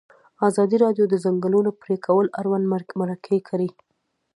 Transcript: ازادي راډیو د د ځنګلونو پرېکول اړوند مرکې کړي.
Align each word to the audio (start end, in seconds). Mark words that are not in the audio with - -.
ازادي 0.47 0.77
راډیو 0.85 1.05
د 1.07 1.09
د 1.11 1.15
ځنګلونو 1.25 1.69
پرېکول 1.81 2.25
اړوند 2.39 2.65
مرکې 3.01 3.39
کړي. 3.49 3.69